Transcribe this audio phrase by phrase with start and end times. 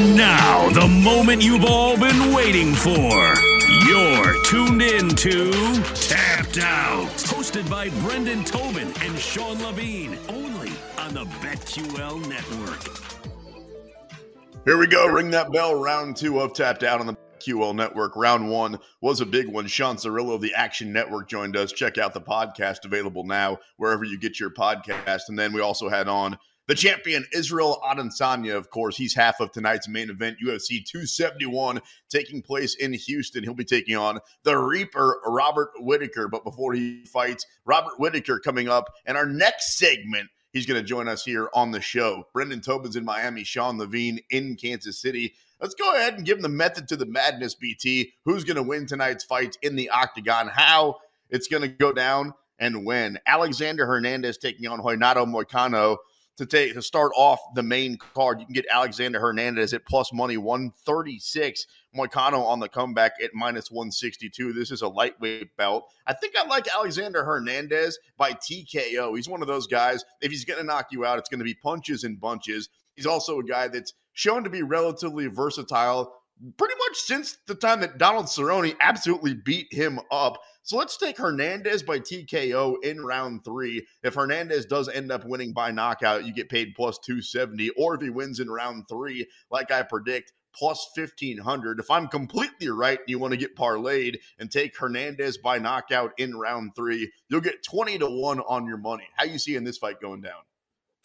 [0.00, 3.34] And now, the moment you've all been waiting for.
[3.86, 5.52] You're tuned in to
[5.92, 7.10] Tapped Out.
[7.28, 10.16] Hosted by Brendan Tobin and Sean Levine.
[10.30, 12.98] Only on the BetQL Network.
[14.64, 15.06] Here we go.
[15.06, 15.78] Ring that bell.
[15.78, 18.16] Round two of Tapped Out on the QL Network.
[18.16, 19.66] Round one was a big one.
[19.66, 21.72] Sean Zerillo of the Action Network joined us.
[21.72, 25.28] Check out the podcast available now wherever you get your podcast.
[25.28, 29.50] And then we also had on the champion Israel Adesanya, of course, he's half of
[29.50, 33.42] tonight's main event, UFC 271, taking place in Houston.
[33.42, 36.28] He'll be taking on the Reaper, Robert Whitaker.
[36.28, 38.88] But before he fights, Robert Whitaker coming up.
[39.06, 42.24] And our next segment, he's going to join us here on the show.
[42.32, 45.34] Brendan Tobin's in Miami, Sean Levine in Kansas City.
[45.60, 48.12] Let's go ahead and give him the method to the madness, BT.
[48.24, 50.48] Who's going to win tonight's fight in the octagon?
[50.48, 50.96] How
[51.30, 53.18] it's going to go down and when.
[53.26, 55.96] Alexander Hernandez taking on Renato Moicano
[56.36, 58.40] to take to start off the main card.
[58.40, 61.66] You can get Alexander Hernandez at plus money 136.
[61.96, 64.52] Moicano on the comeback at minus 162.
[64.52, 65.90] This is a lightweight belt.
[66.06, 69.16] I think I like Alexander Hernandez by TKO.
[69.16, 70.04] He's one of those guys.
[70.20, 72.68] If he's going to knock you out, it's going to be punches and bunches.
[72.94, 76.19] He's also a guy that's shown to be relatively versatile
[76.56, 80.38] pretty much since the time that Donald Cerrone absolutely beat him up.
[80.62, 83.86] So let's take Hernandez by TKO in round three.
[84.02, 87.70] If Hernandez does end up winning by knockout, you get paid plus 270.
[87.70, 91.80] Or if he wins in round three, like I predict, plus 1500.
[91.80, 96.36] If I'm completely right you want to get parlayed and take Hernandez by knockout in
[96.36, 99.08] round three, you'll get 20 to 1 on your money.
[99.16, 100.40] How you seeing this fight going down?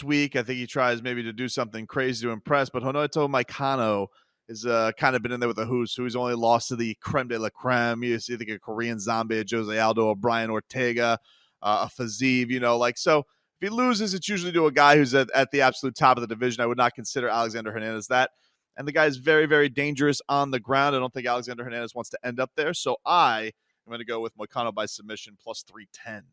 [0.04, 4.08] Week, I think he tries maybe to do something crazy to impress, but Renato Moicano
[4.48, 6.04] is uh, kind of been in there with the who's who.
[6.04, 8.04] He's only lost to the creme de la creme.
[8.04, 11.20] You see, like a Korean zombie, Jose Aldo, a Brian Ortega,
[11.62, 13.20] uh, a Fiziev, you know, like so.
[13.20, 16.22] If he loses, it's usually to a guy who's at, at the absolute top of
[16.22, 16.62] the division.
[16.62, 18.32] I would not consider Alexander Hernandez that.
[18.78, 20.96] And the guy is very, very dangerous on the ground.
[20.96, 22.74] I don't think Alexander Hernandez wants to end up there.
[22.74, 26.24] So I am going to go with Moicano by submission plus 310.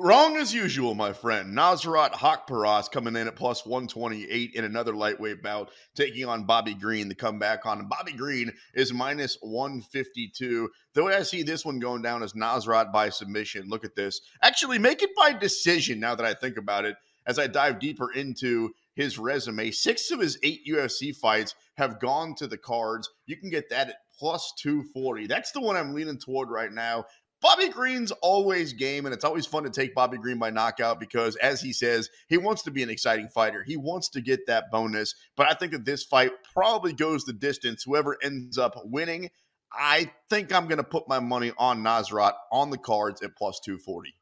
[0.00, 1.56] Wrong as usual, my friend.
[1.56, 7.08] Nasrat Haqparast coming in at plus 128 in another lightweight bout, taking on Bobby Green,
[7.08, 7.88] the comeback on.
[7.88, 10.70] Bobby Green is minus 152.
[10.94, 13.68] The way I see this one going down is Nasrat by submission.
[13.68, 14.20] Look at this.
[14.40, 16.94] Actually, make it by decision now that I think about it.
[17.26, 22.36] As I dive deeper into his resume, six of his eight UFC fights have gone
[22.36, 23.10] to the cards.
[23.26, 25.26] You can get that at plus 240.
[25.26, 27.04] That's the one I'm leaning toward right now.
[27.40, 31.36] Bobby Green's always game, and it's always fun to take Bobby Green by knockout because,
[31.36, 33.62] as he says, he wants to be an exciting fighter.
[33.62, 35.14] He wants to get that bonus.
[35.36, 37.84] But I think that this fight probably goes the distance.
[37.84, 39.30] Whoever ends up winning,
[39.72, 43.60] I think I'm going to put my money on Nasrat on the cards at plus
[43.60, 44.14] 240.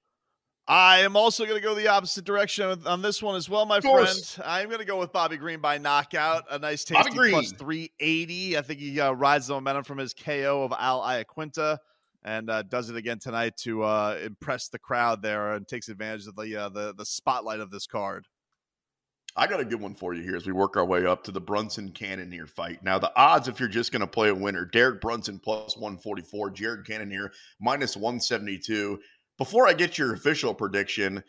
[0.69, 3.81] I am also going to go the opposite direction on this one as well, my
[3.81, 4.37] friend.
[4.45, 6.45] I'm going to go with Bobby Green by knockout.
[6.51, 8.59] A nice tasty plus 380.
[8.59, 11.79] I think he uh, rides the momentum from his KO of Al Iaquinta
[12.27, 16.27] and uh, does it again tonight to uh, impress the crowd there and takes advantage
[16.27, 18.27] of the uh, the the spotlight of this card.
[19.39, 21.31] I got a good one for you here as we work our way up to
[21.31, 22.83] the Brunson Cannonier fight.
[22.83, 26.51] Now, the odds, if you're just going to play a winner, Derek Brunson plus 144,
[26.51, 28.99] Jared Cannonier minus 172.
[29.37, 31.23] Before I get your official prediction,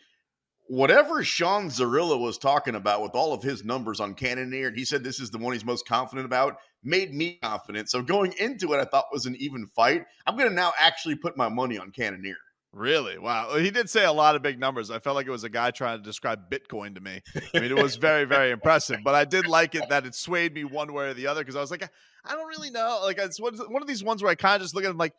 [0.68, 4.84] whatever Sean Zerillo was talking about with all of his numbers on Cannonier, and he
[4.84, 7.90] said this is the one he's most confident about, made me confident.
[7.90, 10.04] So going into it, I thought was an even fight.
[10.26, 12.36] I'm going to now actually put my money on Cannonier.
[12.72, 13.18] Really?
[13.18, 13.56] Wow.
[13.56, 14.90] He did say a lot of big numbers.
[14.90, 17.22] I felt like it was a guy trying to describe Bitcoin to me.
[17.54, 18.98] I mean, it was very, very impressive.
[19.02, 21.56] But I did like it that it swayed me one way or the other because
[21.56, 21.82] I was like,
[22.24, 23.00] I don't really know.
[23.02, 25.14] Like, it's one of these ones where I kind of just look at him like,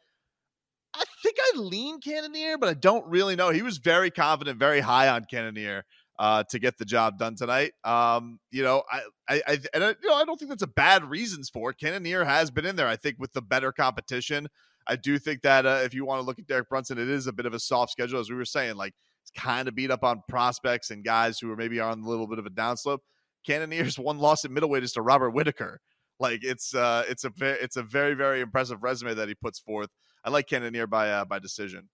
[0.93, 3.49] I think I lean Cannonier, but I don't really know.
[3.49, 5.85] He was very confident, very high on Cannonier
[6.17, 7.73] uh, to get the job done tonight.
[7.83, 10.67] Um, you know, I, I, I, and I, you know, I don't think that's a
[10.67, 11.77] bad reasons for it.
[11.79, 12.87] Cannonier has been in there.
[12.87, 14.47] I think with the better competition,
[14.85, 17.27] I do think that uh, if you want to look at Derek Brunson, it is
[17.27, 18.75] a bit of a soft schedule, as we were saying.
[18.75, 22.07] Like it's kind of beat up on prospects and guys who are maybe on a
[22.07, 22.99] little bit of a downslope.
[23.45, 25.79] Cannonier's one loss at middleweight is to Robert Whitaker.
[26.19, 29.89] Like it's uh, it's a it's a very very impressive resume that he puts forth.
[30.23, 31.89] I like Cannonier by uh, by decision.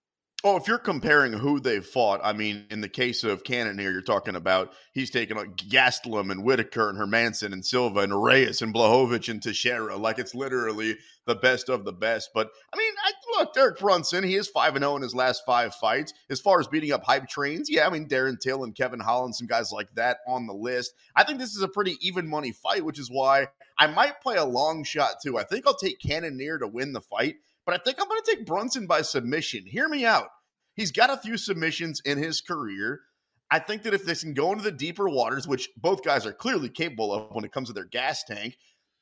[0.47, 4.01] Oh, if you're comparing who they fought, I mean, in the case of Cannonier, you're
[4.01, 8.71] talking about he's taken like Gastelum and Whitaker and Hermansson and Silva and Reyes and
[8.71, 9.95] Blachowicz and Teixeira.
[9.97, 12.29] Like it's literally the best of the best.
[12.35, 15.73] But I mean, I, look, Derek Brunson, he is 5 0 in his last five
[15.73, 16.13] fights.
[16.29, 19.35] As far as beating up hype trains, yeah, I mean, Darren Till and Kevin Holland,
[19.35, 20.93] some guys like that on the list.
[21.15, 23.47] I think this is a pretty even money fight, which is why
[23.79, 25.39] I might play a long shot too.
[25.39, 28.35] I think I'll take Cannonier to win the fight but I think I'm going to
[28.35, 29.65] take Brunson by submission.
[29.65, 30.29] Hear me out.
[30.75, 33.01] He's got a few submissions in his career.
[33.51, 36.33] I think that if they can go into the deeper waters, which both guys are
[36.33, 38.57] clearly capable of when it comes to their gas tank,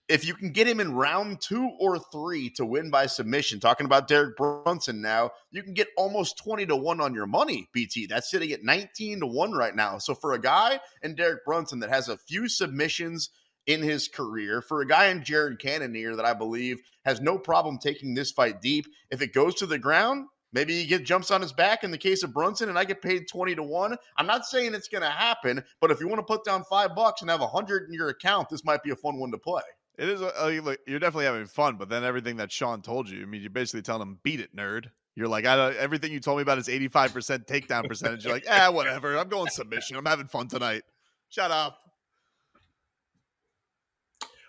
[0.09, 3.85] if you can get him in round two or three to win by submission, talking
[3.85, 8.07] about Derek Brunson now, you can get almost 20 to 1 on your money, BT.
[8.07, 9.97] That's sitting at 19 to 1 right now.
[9.97, 13.29] So for a guy in Derek Brunson that has a few submissions
[13.67, 17.77] in his career, for a guy in Jared Cannonier that I believe has no problem
[17.77, 21.41] taking this fight deep, if it goes to the ground, Maybe he get jumps on
[21.41, 23.97] his back in the case of Brunson, and I get paid 20 to 1.
[24.17, 26.95] I'm not saying it's going to happen, but if you want to put down five
[26.95, 29.37] bucks and have a 100 in your account, this might be a fun one to
[29.39, 29.63] play.
[29.97, 30.21] It is.
[30.21, 33.41] Uh, look, you're definitely having fun, but then everything that Sean told you, I mean,
[33.41, 36.41] you're basically telling him, "Beat it, nerd." You're like, I don't, everything you told me
[36.41, 38.25] about is 85% takedown percentage.
[38.25, 39.15] You're like, ah, whatever.
[39.15, 39.95] I'm going submission.
[39.95, 40.81] I'm having fun tonight.
[41.29, 41.77] Shut up.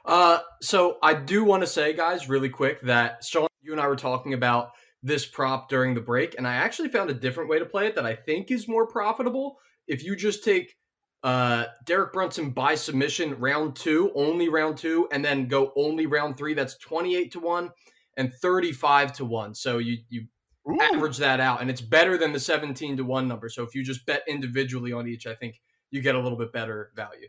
[0.05, 3.87] Uh, so I do want to say, guys, really quick, that Sean, you and I
[3.89, 4.71] were talking about
[5.03, 7.95] this prop during the break, and I actually found a different way to play it
[7.95, 9.59] that I think is more profitable.
[9.87, 10.77] If you just take
[11.23, 16.37] uh, Derek Brunson by submission round two, only round two, and then go only round
[16.37, 16.53] three.
[16.53, 17.71] That's 28 to one
[18.19, 19.55] and 35 to one.
[19.55, 20.27] So you, you
[20.71, 20.79] Ooh.
[20.81, 23.49] average that out, and it's better than the 17 to one number.
[23.49, 25.61] So if you just bet individually on each, I think
[25.91, 27.29] you get a little bit better value.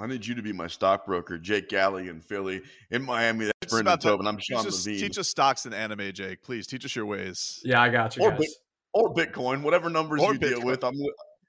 [0.00, 2.62] I need you to be my stockbroker, Jake Galley in Philly.
[2.90, 4.26] In Miami, that's Brendan Tobin.
[4.26, 5.00] I'm Sean just, Levine.
[5.00, 6.42] Teach us stocks and anime, Jake.
[6.42, 7.60] Please teach us your ways.
[7.62, 8.24] Yeah, I got you.
[8.24, 8.56] Or, guys.
[8.94, 10.48] or Bitcoin, whatever numbers or you Bitcoin.
[10.48, 10.82] deal with.
[10.82, 10.94] I'm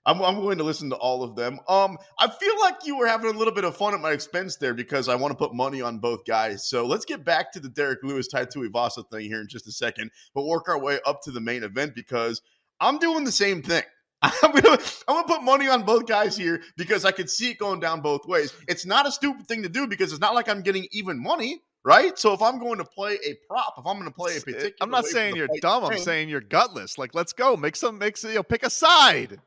[0.05, 1.59] I'm, I'm going to listen to all of them.
[1.69, 4.57] Um, I feel like you were having a little bit of fun at my expense
[4.57, 6.67] there because I want to put money on both guys.
[6.67, 9.71] So let's get back to the Derek Lewis Tai Tuivasa thing here in just a
[9.71, 12.41] second, but work our way up to the main event because
[12.81, 13.83] I'm doing the same thing.
[14.41, 17.57] I'm gonna I'm gonna put money on both guys here because I could see it
[17.59, 18.53] going down both ways.
[18.67, 21.61] It's not a stupid thing to do because it's not like I'm getting even money,
[21.83, 22.17] right?
[22.17, 24.39] So if I'm going to play a prop, if I'm going to play a eh,
[24.39, 25.83] particular, I'm not saying you're dumb.
[25.83, 26.97] I'm saying you're gutless.
[26.97, 29.39] Like let's go, make some, make some, you know, pick a side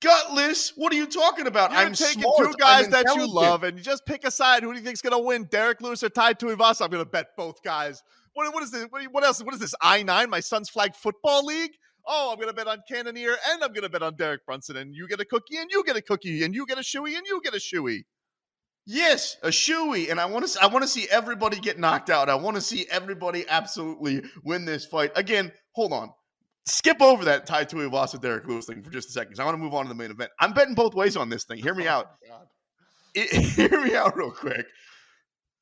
[0.00, 0.72] gutless.
[0.76, 1.70] What are you talking about?
[1.70, 2.38] You're I'm taking smart.
[2.38, 4.62] two guys that you love, and you just pick a side.
[4.62, 5.44] Who do you think's going to win?
[5.44, 6.82] Derek Lewis or Tai Tuivasa?
[6.82, 8.02] I'm going to bet both guys.
[8.32, 8.86] What, what is this?
[8.90, 9.42] What, what else?
[9.42, 9.74] What is this?
[9.80, 10.30] I nine?
[10.30, 11.72] My son's flag football league?
[12.06, 14.76] Oh, I'm going to bet on Cannonier, and I'm going to bet on Derek Brunson,
[14.76, 17.16] and you get a cookie, and you get a cookie, and you get a shoey,
[17.16, 18.04] and you get a shoey.
[18.86, 20.62] Yes, a shoey, and I want to.
[20.62, 22.28] I want to see everybody get knocked out.
[22.28, 25.12] I want to see everybody absolutely win this fight.
[25.14, 26.10] Again, hold on
[26.66, 29.38] skip over that Tai Tuivasa Derek Lewis thing for just a second.
[29.40, 30.30] I want to move on to the main event.
[30.38, 31.58] I'm betting both ways on this thing.
[31.58, 32.06] Hear me oh out.
[33.14, 33.30] It,
[33.70, 34.66] hear me out real quick.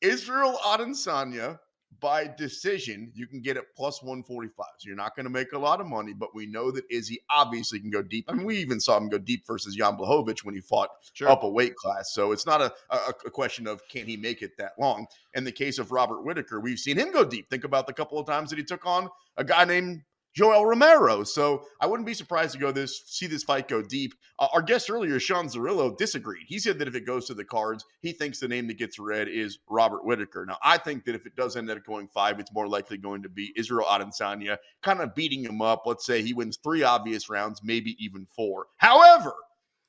[0.01, 1.59] Israel Adesanya
[2.01, 4.67] by decision, you can get it plus 145.
[4.79, 7.19] So you're not going to make a lot of money, but we know that Izzy
[7.29, 8.27] obviously can go deep.
[8.29, 11.29] I mean, we even saw him go deep versus Jan Blachowicz when he fought sure.
[11.29, 12.13] up a weight class.
[12.13, 12.97] So it's not a, a,
[13.27, 15.07] a, question of can he make it that long.
[15.35, 17.51] In the case of Robert Whitaker, we've seen him go deep.
[17.51, 20.03] Think about the couple of times that he took on a guy named
[20.37, 21.25] Yoel Romero.
[21.25, 24.15] So I wouldn't be surprised to go this see this fight go deep.
[24.39, 26.47] Uh, our guest earlier, Sean Zerillo, disagreed.
[26.47, 28.99] He said that if it goes to the cards, he thinks the name that gets
[28.99, 30.45] read is Robert Whitaker.
[30.47, 33.23] Now I think that if it does end up going five, it's more likely going
[33.23, 35.83] to be Israel Adesanya kind of beating him up.
[35.87, 38.67] Let's say he wins three obvious rounds, maybe even four.
[38.77, 39.33] However,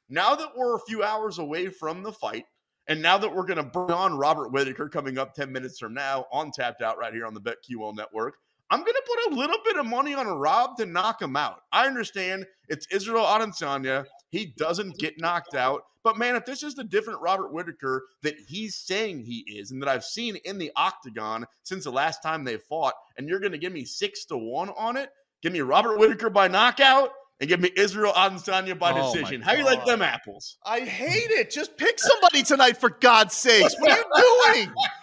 [0.10, 2.46] now that we're a few hours away from the fight.
[2.88, 5.94] And now that we're going to bring on Robert Whitaker coming up 10 minutes from
[5.94, 8.38] now on Tapped Out right here on the BetQL network,
[8.72, 11.62] I'm going to put a little bit of money on Rob to knock him out.
[11.72, 14.06] I understand it's Israel Adesanya.
[14.30, 15.84] He doesn't get knocked out.
[16.04, 19.82] But man, if this is the different Robert Whitaker that he's saying he is and
[19.82, 23.52] that I've seen in the octagon since the last time they fought, and you're going
[23.52, 25.10] to give me six to one on it,
[25.42, 27.10] give me Robert Whitaker by knockout
[27.40, 29.42] and give me Israel Adesanya by oh decision.
[29.42, 30.58] How you like them apples?
[30.66, 31.52] I hate it.
[31.52, 33.76] Just pick somebody tonight for God's sakes.
[33.80, 34.74] What are you doing?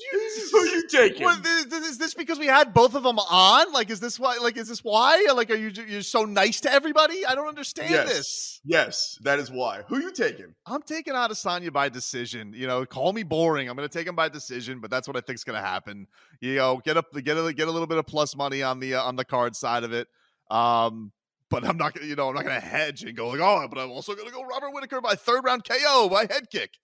[0.00, 1.24] you, Who are you taking?
[1.24, 3.72] What, is, is, this because we had both of them on?
[3.72, 4.38] Like, is this why?
[4.38, 5.26] Like, is this why?
[5.34, 7.24] Like, are you you're so nice to everybody?
[7.26, 8.08] I don't understand yes.
[8.08, 8.60] this.
[8.64, 9.82] Yes, that is why.
[9.88, 10.54] Who are you taking?
[10.66, 12.52] I'm taking out Adesanya by decision.
[12.54, 13.68] You know, call me boring.
[13.68, 15.66] I'm going to take him by decision, but that's what I think is going to
[15.66, 16.06] happen.
[16.40, 18.94] You know, get up, get a get a little bit of plus money on the
[18.94, 20.08] uh, on the card side of it.
[20.50, 21.12] Um,
[21.50, 23.78] but I'm not gonna, you know, I'm not gonna hedge and go like, oh, but
[23.78, 26.78] I'm also gonna go Robert Whitaker by third round KO by head kick.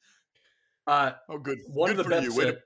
[0.87, 1.59] Uh, oh, good.
[1.69, 2.35] One good of the for you.
[2.35, 2.59] Way to,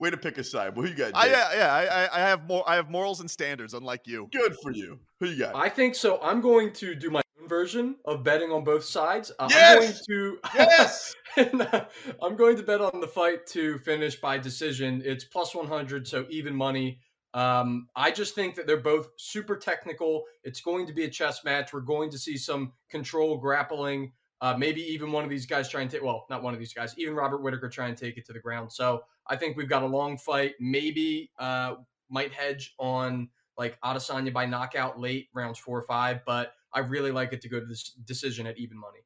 [0.00, 0.76] way to pick a side.
[0.76, 1.12] What you got?
[1.14, 2.08] I, yeah, yeah.
[2.12, 2.62] I, I have more.
[2.68, 4.28] I have morals and standards, unlike you.
[4.32, 5.00] Good for you.
[5.20, 5.54] Who you got?
[5.54, 6.20] I think so.
[6.22, 9.32] I'm going to do my own version of betting on both sides.
[9.38, 9.72] Uh, yes!
[9.72, 11.14] I'm going to yes.
[11.36, 11.84] and, uh,
[12.22, 15.02] I'm going to bet on the fight to finish by decision.
[15.04, 17.00] It's plus 100, so even money.
[17.34, 20.22] Um, I just think that they're both super technical.
[20.44, 21.72] It's going to be a chess match.
[21.72, 24.12] We're going to see some control grappling.
[24.44, 26.74] Uh, maybe even one of these guys try and take, well, not one of these
[26.74, 28.70] guys, even Robert Whitaker try and take it to the ground.
[28.70, 30.52] So I think we've got a long fight.
[30.60, 31.76] Maybe uh,
[32.10, 37.10] might hedge on like Adesanya by knockout late rounds four or five, but I really
[37.10, 38.98] like it to go to this decision at even money.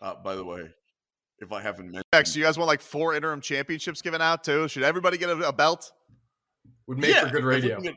[0.00, 0.68] Uh, by the way,
[1.40, 2.04] if I haven't mentioned.
[2.12, 4.68] Next, you guys want like four interim championships given out too?
[4.68, 5.90] Should everybody get a, a belt?
[6.86, 7.80] Would make Yeah, for good if we radio.
[7.80, 7.94] get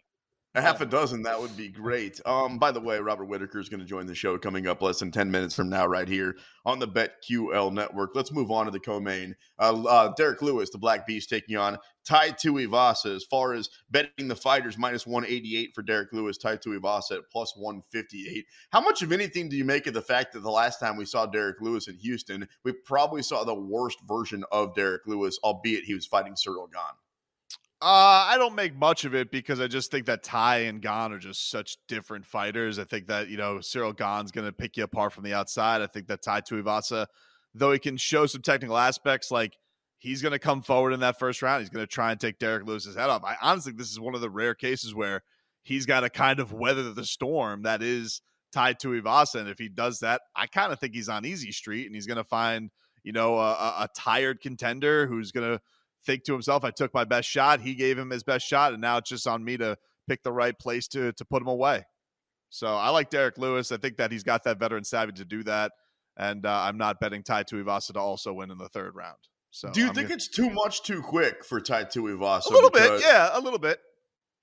[0.55, 2.21] A half a dozen, that would be great.
[2.27, 4.99] Um, by the way, Robert Whitaker is going to join the show coming up less
[4.99, 8.11] than 10 minutes from now, right here on the BetQL network.
[8.13, 9.35] Let's move on to the co main.
[9.57, 13.15] Uh, uh, Derek Lewis, the Black Beast, taking on Tai Tuivasa.
[13.15, 17.57] As far as betting the fighters, minus 188 for Derek Lewis, Tai Tuivasa at plus
[17.57, 18.45] 158.
[18.69, 21.05] How much of anything do you make of the fact that the last time we
[21.05, 25.83] saw Derek Lewis in Houston, we probably saw the worst version of Derek Lewis, albeit
[25.83, 27.02] he was fighting Ciryl Gane?
[27.85, 31.11] Uh, I don't make much of it because I just think that Tai and Gane
[31.11, 32.79] are just such different fighters.
[32.79, 35.81] I think that, you know, Ciryl Gane's going to pick you apart from the outside.
[35.81, 37.07] I think that Tai Tuivasa,
[37.53, 39.57] though he can show some technical aspects, like
[39.97, 41.59] he's going to come forward in that first round.
[41.59, 43.25] He's going to try and take Derek Lewis's head off.
[43.25, 45.21] I honestly think this is one of the rare cases where
[45.61, 48.21] he's got to kind of weather the storm that is
[48.53, 49.41] Tai Tuivasa.
[49.41, 52.07] And if he does that, I kind of think he's on easy street and he's
[52.07, 52.71] going to find,
[53.03, 55.61] you know, a, a tired contender who's going to
[56.05, 57.61] think to himself, I took my best shot.
[57.61, 60.31] He gave him his best shot, and now it's just on me to pick the
[60.33, 61.83] right place to to put him away.
[62.49, 63.71] So I like Derek Lewis.
[63.71, 65.71] I think that he's got that veteran savvy to do that,
[66.17, 69.17] and uh, I'm not betting Tai Tuivasa to also win in the third round.
[69.51, 72.47] So Do you I'm think gonna- it's too much too quick for Tai Tuivasa?
[72.47, 73.01] a little bit?
[73.01, 73.79] Yeah, a little bit.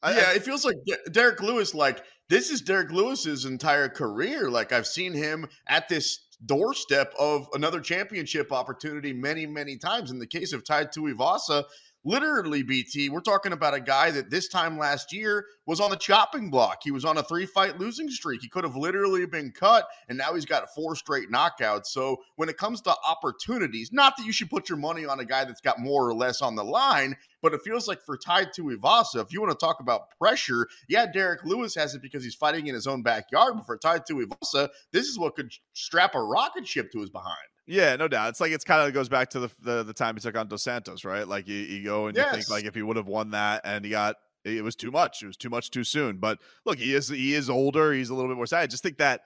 [0.03, 1.75] I- yeah, I- it feels like De- Derek Lewis.
[1.75, 4.49] Like this is Derek Lewis's entire career.
[4.51, 10.11] Like I've seen him at this doorstep of another championship opportunity many, many times.
[10.11, 11.65] In the case of Tai Tuivasa,
[12.05, 15.97] literally, BT, we're talking about a guy that this time last year was on the
[15.97, 16.79] chopping block.
[16.83, 18.41] He was on a three-fight losing streak.
[18.43, 21.87] He could have literally been cut, and now he's got four straight knockouts.
[21.87, 25.25] So when it comes to opportunities, not that you should put your money on a
[25.25, 28.47] guy that's got more or less on the line, but it feels like for Tai
[28.47, 32.35] Tuivasa, if you want to talk about pressure, yeah, Derek Lewis has it because he's
[32.35, 33.55] fighting in his own backyard.
[33.57, 37.37] But for Tai Tuivasa, this is what could strap a rocket ship to his behind.
[37.67, 38.31] Yeah, no doubt.
[38.31, 40.49] It's like it's kind of goes back to the, the the time he took on
[40.49, 41.27] Dos Santos, right?
[41.27, 43.85] Like you, you go and you think like if he would have won that and
[43.85, 45.23] he got it was too much.
[45.23, 46.17] It was too much too soon.
[46.17, 47.93] But look, he is he is older.
[47.93, 48.63] He's a little bit more sad.
[48.63, 49.23] I just think that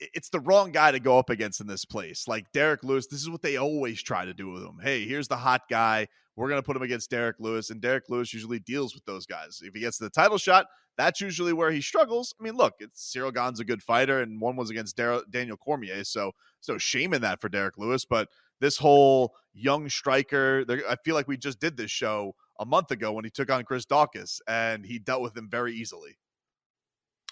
[0.00, 2.26] it's the wrong guy to go up against in this place.
[2.26, 4.78] Like Derek Lewis, this is what they always try to do with him.
[4.82, 6.08] Hey, here's the hot guy.
[6.36, 9.60] We're gonna put him against Derek Lewis, and Derek Lewis usually deals with those guys.
[9.62, 12.34] If he gets the title shot, that's usually where he struggles.
[12.38, 15.56] I mean, look, it's Ciryl Gane's a good fighter, and one was against Dar- Daniel
[15.56, 16.32] Cormier, so
[16.68, 18.04] no shame in that for Derek Lewis.
[18.04, 18.28] But
[18.60, 23.12] this whole young striker, I feel like we just did this show a month ago
[23.12, 26.16] when he took on Chris Daukaus, and he dealt with him very easily.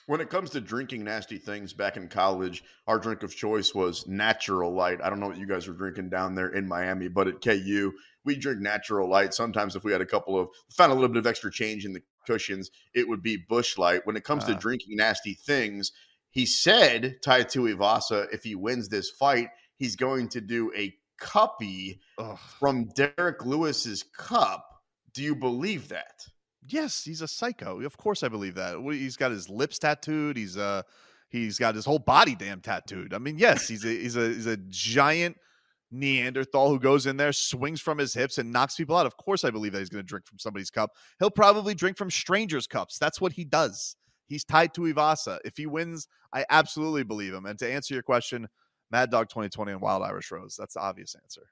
[0.07, 4.07] When it comes to drinking nasty things back in college, our drink of choice was
[4.07, 5.01] natural light.
[5.03, 7.93] I don't know what you guys were drinking down there in Miami, but at KU,
[8.25, 9.33] we drink natural light.
[9.33, 11.93] Sometimes if we had a couple of found a little bit of extra change in
[11.93, 14.05] the cushions, it would be Busch Light.
[14.05, 14.59] When it comes to Ah.
[14.59, 15.93] drinking nasty things,
[16.31, 22.01] he said Tai Tuivasa, if he wins this fight, he's going to do a cuppy
[22.19, 22.39] Ugh.
[22.59, 24.67] from Derek Lewis's cup.
[25.13, 26.27] Do you believe that?
[26.69, 27.81] Yes, he's a psycho.
[27.81, 28.79] Of course, I believe that.
[28.93, 30.37] He's got his lips tattooed.
[30.37, 30.83] He's uh,
[31.29, 33.15] he's got his whole body damn tattooed.
[33.15, 35.37] I mean, yes, he's a he's a he's a giant
[35.91, 39.07] Neanderthal who goes in there, swings from his hips, and knocks people out.
[39.07, 40.93] Of course, I believe that he's going to drink from somebody's cup.
[41.19, 42.99] He'll probably drink from strangers' cups.
[42.99, 43.97] That's what he does.
[44.29, 45.39] He's Tai Tuivasa.
[45.45, 47.45] If he wins, I absolutely believe him.
[47.45, 48.49] And to answer your question,
[48.91, 50.57] Mad Dog 2020 and Wild Irish Rose.
[50.59, 51.43] That's the obvious answer.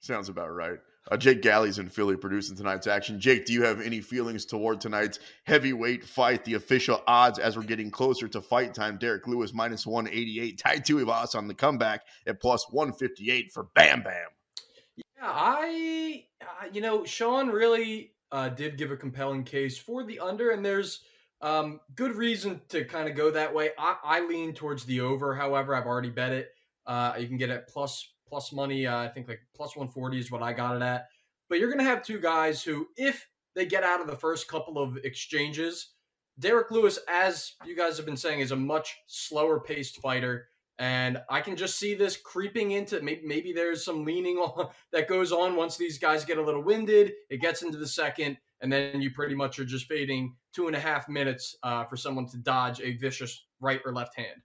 [0.00, 0.78] Sounds about right.
[1.10, 3.20] Uh, Jake Galley's in Philly producing tonight's action.
[3.20, 6.44] Jake, do you have any feelings toward tonight's heavyweight fight?
[6.44, 8.98] The official odds as we're getting closer to fight time.
[8.98, 10.58] Derek Lewis minus 188.
[10.58, 14.28] Tai Tuivasa on the comeback at plus 158 for Bam Bam.
[14.96, 20.18] Yeah, I, uh, you know, Sean really uh, did give a compelling case for the
[20.18, 21.02] under, and there's
[21.40, 23.70] um, good reason to kind of go that way.
[23.78, 25.34] I, I lean towards the over.
[25.34, 26.50] However, I've already bet it.
[26.84, 28.86] Uh, you can get it plus plus money.
[28.86, 31.06] Uh, I think like plus 140 is what I got it at.
[31.48, 34.48] But you're going to have two guys who, if they get out of the first
[34.48, 35.90] couple of exchanges,
[36.38, 40.48] Derek Lewis, as you guys have been saying, is a much slower paced fighter.
[40.78, 45.08] And I can just see this creeping into maybe, maybe there's some leaning on that
[45.08, 47.12] goes on once these guys get a little winded.
[47.30, 50.76] It gets into the second, and then you pretty much are just fading two and
[50.76, 54.42] a half minutes uh, for someone to dodge a vicious right or left hand.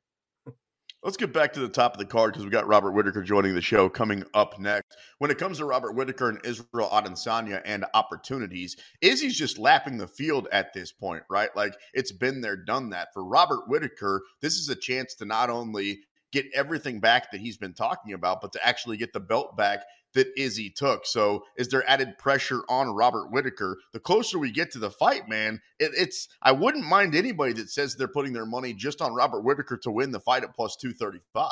[1.03, 3.55] Let's get back to the top of the card because we got Robert Whitaker joining
[3.55, 4.98] the show coming up next.
[5.17, 10.08] When it comes to Robert Whitaker and Israel Adesanya and opportunities, Izzy's just lapping the
[10.08, 11.50] field at this point, right?
[11.55, 13.08] Like it's been there, done that.
[13.15, 17.58] For Robert Whitaker, this is a chance to not only get everything back that he's
[17.58, 21.06] been talking about, but to actually get the belt back that Izzy took.
[21.06, 23.77] So, is there added pressure on Robert Whitaker?
[23.94, 27.70] The closer we get to the fight, man, it, it's I wouldn't mind anybody that
[27.70, 30.75] says they're putting their money just on Robert Whitaker to win the fight at plus
[30.75, 31.51] two thirty five.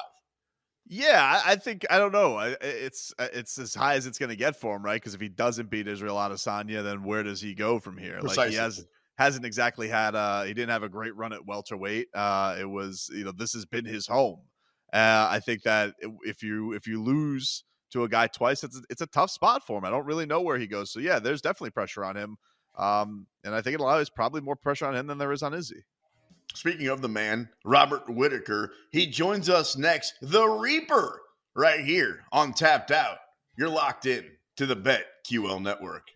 [0.91, 2.39] Yeah, I think I don't know.
[2.61, 4.95] It's uh, it's as high as it's going to get for him, right?
[4.95, 8.17] Because if he doesn't beat Israel Adesanya, then where does he go from here?
[8.19, 8.43] Precisely.
[8.43, 8.85] Like he has
[9.19, 10.15] hasn't exactly had.
[10.15, 12.07] Uh, he didn't have a great run at welterweight.
[12.15, 14.39] Uh, it was you know this has been his home.
[14.91, 19.01] Uh, I think that if you if you lose to a guy twice, it's it's
[19.01, 19.85] a tough spot for him.
[19.85, 20.91] I don't really know where he goes.
[20.91, 22.37] So yeah, there's definitely pressure on him.
[22.77, 25.43] Um, and I think a lot is probably more pressure on him than there is
[25.43, 25.83] on Izzy.
[26.55, 31.21] Speaking of the man, Robert Whitaker, he joins us next, the Reaper,
[31.55, 33.17] right here on Tapped Out.
[33.57, 34.25] You're locked in
[34.57, 36.07] to the Bet QL Network.